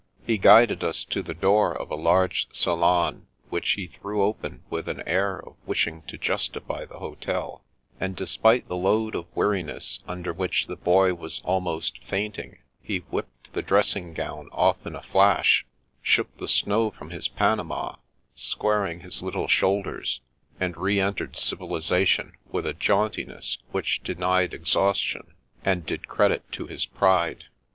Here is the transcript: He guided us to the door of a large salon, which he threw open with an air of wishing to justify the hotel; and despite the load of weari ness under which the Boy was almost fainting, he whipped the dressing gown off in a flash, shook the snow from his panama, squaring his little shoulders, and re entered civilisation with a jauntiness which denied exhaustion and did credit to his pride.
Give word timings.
He 0.25 0.39
guided 0.39 0.83
us 0.83 1.03
to 1.03 1.21
the 1.21 1.35
door 1.35 1.79
of 1.79 1.91
a 1.91 1.95
large 1.95 2.47
salon, 2.51 3.27
which 3.51 3.73
he 3.73 3.85
threw 3.85 4.23
open 4.23 4.63
with 4.67 4.89
an 4.89 5.03
air 5.05 5.37
of 5.37 5.57
wishing 5.67 6.01
to 6.07 6.17
justify 6.17 6.85
the 6.85 6.97
hotel; 6.97 7.63
and 7.99 8.15
despite 8.15 8.67
the 8.67 8.75
load 8.77 9.13
of 9.13 9.31
weari 9.35 9.63
ness 9.63 9.99
under 10.07 10.33
which 10.33 10.65
the 10.65 10.75
Boy 10.75 11.13
was 11.13 11.39
almost 11.45 12.03
fainting, 12.03 12.57
he 12.81 13.01
whipped 13.11 13.53
the 13.53 13.61
dressing 13.61 14.15
gown 14.15 14.49
off 14.51 14.83
in 14.87 14.95
a 14.95 15.03
flash, 15.03 15.67
shook 16.01 16.35
the 16.39 16.47
snow 16.47 16.89
from 16.89 17.11
his 17.11 17.27
panama, 17.27 17.97
squaring 18.33 19.01
his 19.01 19.21
little 19.21 19.47
shoulders, 19.47 20.19
and 20.59 20.75
re 20.77 20.99
entered 20.99 21.37
civilisation 21.37 22.33
with 22.51 22.65
a 22.65 22.73
jauntiness 22.73 23.59
which 23.69 24.01
denied 24.01 24.51
exhaustion 24.55 25.35
and 25.63 25.85
did 25.85 26.07
credit 26.07 26.51
to 26.51 26.65
his 26.65 26.87
pride. 26.87 27.43